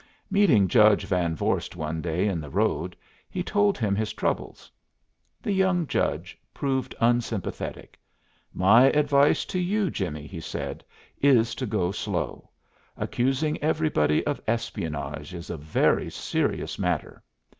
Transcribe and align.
Meeting 0.31 0.67
Judge 0.67 1.03
Van 1.05 1.35
Vorst 1.35 1.75
one 1.75 2.01
day 2.01 2.27
in 2.27 2.41
the 2.41 2.49
road 2.49 2.95
he 3.29 3.43
told 3.43 3.77
him 3.77 3.95
his 3.95 4.13
troubles. 4.13 4.71
The 5.43 5.51
young 5.51 5.85
judge 5.85 6.35
proved 6.55 6.95
unsympathetic. 6.99 7.99
"My 8.51 8.85
advice 8.85 9.45
to 9.45 9.59
you, 9.59 9.91
Jimmie," 9.91 10.25
he 10.25 10.39
said, 10.39 10.83
"is 11.21 11.53
to 11.53 11.67
go 11.67 11.91
slow. 11.91 12.49
Accusing 12.97 13.61
everybody 13.61 14.25
of 14.25 14.41
espionage 14.47 15.35
is 15.35 15.51
a 15.51 15.55
very 15.57 16.09
serious 16.09 16.79
matter. 16.79 17.21